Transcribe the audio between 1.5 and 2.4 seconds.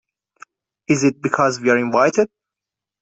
we are invited?